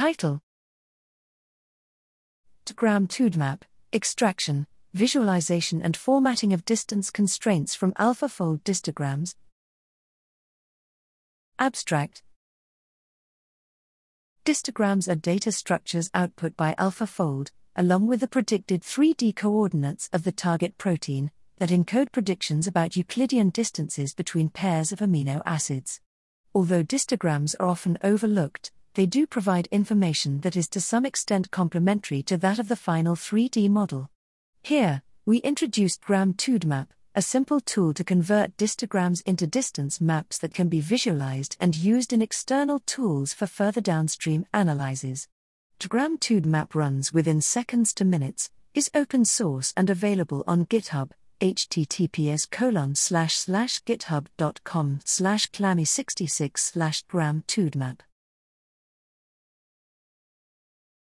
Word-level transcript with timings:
Title 0.00 0.40
dgram2dmap 2.64 3.60
Extraction, 3.92 4.66
Visualization 4.94 5.82
and 5.82 5.94
Formatting 5.94 6.54
of 6.54 6.64
Distance 6.64 7.10
Constraints 7.10 7.74
from 7.74 7.92
AlphaFold 7.98 8.62
Distograms. 8.62 9.34
Abstract 11.58 12.22
Distograms 14.46 15.06
are 15.06 15.16
data 15.16 15.52
structures 15.52 16.08
output 16.14 16.56
by 16.56 16.74
AlphaFold, 16.78 17.50
along 17.76 18.06
with 18.06 18.20
the 18.20 18.26
predicted 18.26 18.80
3D 18.80 19.36
coordinates 19.36 20.08
of 20.14 20.24
the 20.24 20.32
target 20.32 20.78
protein, 20.78 21.30
that 21.58 21.68
encode 21.68 22.10
predictions 22.10 22.66
about 22.66 22.96
Euclidean 22.96 23.50
distances 23.50 24.14
between 24.14 24.48
pairs 24.48 24.92
of 24.92 25.00
amino 25.00 25.42
acids. 25.44 26.00
Although 26.54 26.84
distograms 26.84 27.54
are 27.60 27.68
often 27.68 27.98
overlooked, 28.02 28.72
they 29.00 29.06
do 29.06 29.26
provide 29.26 29.66
information 29.70 30.42
that 30.42 30.58
is 30.58 30.68
to 30.68 30.78
some 30.78 31.06
extent 31.06 31.50
complementary 31.50 32.22
to 32.22 32.36
that 32.36 32.58
of 32.58 32.68
the 32.68 32.76
final 32.76 33.16
3D 33.16 33.66
model. 33.70 34.10
Here, 34.62 35.00
we 35.24 35.38
introduced 35.38 36.02
dgram2dmap, 36.02 36.88
a 37.14 37.22
simple 37.22 37.60
tool 37.60 37.94
to 37.94 38.04
convert 38.04 38.58
distograms 38.58 39.22
into 39.24 39.46
distance 39.46 40.02
maps 40.02 40.36
that 40.36 40.52
can 40.52 40.68
be 40.68 40.82
visualized 40.82 41.56
and 41.58 41.74
used 41.74 42.12
in 42.12 42.20
external 42.20 42.80
tools 42.80 43.32
for 43.32 43.46
further 43.46 43.80
downstream 43.80 44.44
analyses. 44.52 45.28
dgram2dmap 45.78 46.74
runs 46.74 47.10
within 47.10 47.40
seconds 47.40 47.94
to 47.94 48.04
minutes, 48.04 48.50
is 48.74 48.90
open 48.94 49.24
source 49.24 49.72
and 49.78 49.88
available 49.88 50.44
on 50.46 50.66
GitHub, 50.66 51.12
https 51.40 52.50
colon 52.50 52.94
slash 52.94 53.32
slash 53.32 53.82
github.com 53.84 55.00
slash 55.06 55.50
clami66 55.52 56.58
slash 56.58 57.02
gram 57.04 57.42